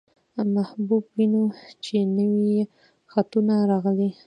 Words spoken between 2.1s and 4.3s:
نوي يې خطونه راغلي.